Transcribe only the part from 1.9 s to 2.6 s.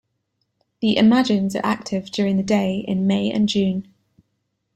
during the